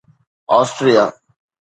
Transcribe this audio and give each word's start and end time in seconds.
Austria 0.59 1.05